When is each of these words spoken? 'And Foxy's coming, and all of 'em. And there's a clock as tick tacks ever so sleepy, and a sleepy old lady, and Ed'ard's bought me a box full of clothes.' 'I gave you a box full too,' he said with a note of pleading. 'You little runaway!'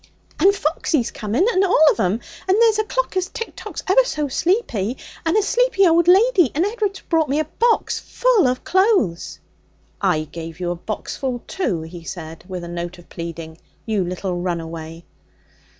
'And 0.39 0.55
Foxy's 0.55 1.11
coming, 1.11 1.45
and 1.53 1.63
all 1.63 1.91
of 1.91 1.99
'em. 1.99 2.19
And 2.47 2.57
there's 2.59 2.79
a 2.79 2.83
clock 2.83 3.15
as 3.15 3.29
tick 3.29 3.53
tacks 3.55 3.83
ever 3.87 4.03
so 4.03 4.27
sleepy, 4.27 4.97
and 5.27 5.37
a 5.37 5.43
sleepy 5.43 5.85
old 5.87 6.07
lady, 6.07 6.49
and 6.55 6.65
Ed'ard's 6.65 7.01
bought 7.01 7.29
me 7.29 7.37
a 7.39 7.45
box 7.45 7.99
full 7.99 8.47
of 8.47 8.63
clothes.' 8.63 9.39
'I 10.01 10.23
gave 10.31 10.59
you 10.59 10.71
a 10.71 10.75
box 10.75 11.15
full 11.17 11.43
too,' 11.45 11.83
he 11.83 12.03
said 12.03 12.45
with 12.47 12.63
a 12.63 12.67
note 12.67 12.97
of 12.97 13.09
pleading. 13.09 13.59
'You 13.85 14.03
little 14.03 14.41
runaway!' 14.41 15.03